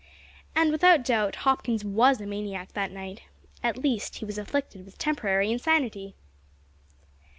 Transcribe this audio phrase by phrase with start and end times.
[0.55, 3.21] And, without doubt, Hopkins was a maniac that night
[3.61, 6.15] at least he was afflicted with temporary insanity!